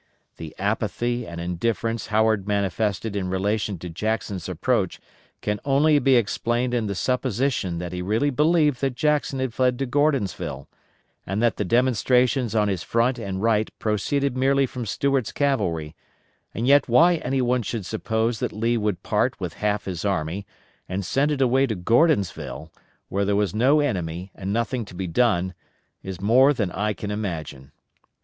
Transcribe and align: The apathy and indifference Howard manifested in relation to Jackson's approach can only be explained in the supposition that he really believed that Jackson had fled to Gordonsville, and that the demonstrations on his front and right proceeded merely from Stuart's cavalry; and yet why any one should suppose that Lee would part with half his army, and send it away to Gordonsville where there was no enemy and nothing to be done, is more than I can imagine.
The 0.37 0.55
apathy 0.57 1.27
and 1.27 1.39
indifference 1.39 2.07
Howard 2.07 2.47
manifested 2.47 3.15
in 3.15 3.29
relation 3.29 3.77
to 3.77 3.87
Jackson's 3.87 4.49
approach 4.49 4.99
can 5.41 5.59
only 5.63 5.99
be 5.99 6.15
explained 6.15 6.73
in 6.73 6.87
the 6.87 6.95
supposition 6.95 7.77
that 7.77 7.93
he 7.93 8.01
really 8.01 8.31
believed 8.31 8.81
that 8.81 8.95
Jackson 8.95 9.37
had 9.37 9.53
fled 9.53 9.77
to 9.77 9.85
Gordonsville, 9.85 10.67
and 11.23 11.39
that 11.43 11.57
the 11.57 11.63
demonstrations 11.63 12.55
on 12.55 12.67
his 12.67 12.81
front 12.81 13.19
and 13.19 13.43
right 13.43 13.69
proceeded 13.77 14.35
merely 14.35 14.65
from 14.65 14.87
Stuart's 14.87 15.31
cavalry; 15.31 15.95
and 16.51 16.65
yet 16.65 16.89
why 16.89 17.17
any 17.17 17.39
one 17.39 17.61
should 17.61 17.85
suppose 17.85 18.39
that 18.39 18.51
Lee 18.51 18.77
would 18.77 19.03
part 19.03 19.39
with 19.39 19.53
half 19.53 19.85
his 19.85 20.03
army, 20.03 20.47
and 20.89 21.05
send 21.05 21.29
it 21.29 21.41
away 21.41 21.67
to 21.67 21.75
Gordonsville 21.75 22.71
where 23.09 23.23
there 23.23 23.35
was 23.35 23.53
no 23.53 23.79
enemy 23.79 24.31
and 24.33 24.51
nothing 24.51 24.83
to 24.85 24.95
be 24.95 25.05
done, 25.05 25.53
is 26.01 26.19
more 26.19 26.53
than 26.53 26.71
I 26.71 26.93
can 26.93 27.11
imagine. 27.11 27.71